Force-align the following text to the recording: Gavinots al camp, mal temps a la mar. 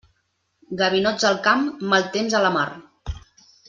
Gavinots 0.79 1.27
al 1.31 1.39
camp, 1.51 1.63
mal 1.95 2.09
temps 2.19 2.37
a 2.39 2.45
la 2.49 2.57
mar. 2.61 2.69